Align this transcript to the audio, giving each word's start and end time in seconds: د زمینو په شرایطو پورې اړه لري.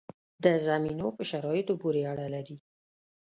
د 0.43 0.45
زمینو 0.65 1.07
په 1.17 1.23
شرایطو 1.29 1.73
پورې 1.81 2.01
اړه 2.11 2.27
لري. 2.35 2.55